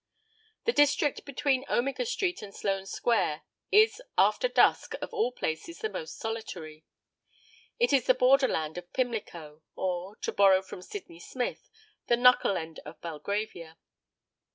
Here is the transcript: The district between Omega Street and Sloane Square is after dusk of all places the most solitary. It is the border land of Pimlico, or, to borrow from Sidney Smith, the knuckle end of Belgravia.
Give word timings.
The 0.65 0.71
district 0.73 1.25
between 1.25 1.63
Omega 1.69 2.07
Street 2.07 2.41
and 2.41 2.55
Sloane 2.55 2.87
Square 2.87 3.43
is 3.71 4.01
after 4.17 4.47
dusk 4.47 4.95
of 4.99 5.13
all 5.13 5.31
places 5.31 5.77
the 5.77 5.91
most 5.91 6.17
solitary. 6.17 6.85
It 7.77 7.93
is 7.93 8.07
the 8.07 8.15
border 8.15 8.47
land 8.47 8.79
of 8.79 8.91
Pimlico, 8.93 9.61
or, 9.75 10.15
to 10.21 10.31
borrow 10.31 10.63
from 10.63 10.81
Sidney 10.81 11.19
Smith, 11.19 11.69
the 12.07 12.17
knuckle 12.17 12.57
end 12.57 12.79
of 12.83 12.99
Belgravia. 13.01 13.77